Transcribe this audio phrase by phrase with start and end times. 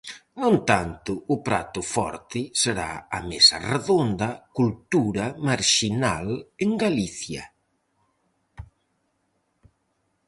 [0.41, 6.27] No entanto, o prato forte será a mesa redonda Cultura marxinal
[6.63, 7.43] en Galicia.